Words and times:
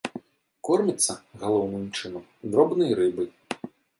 Корміцца, 0.67 1.13
галоўным 1.43 1.85
чынам, 1.99 2.25
дробнай 2.55 2.91
рыбай. 3.01 3.29